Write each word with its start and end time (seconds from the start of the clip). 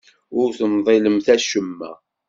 Ur 0.39 0.49
temḍilemt 0.57 1.27
acemma. 1.35 1.91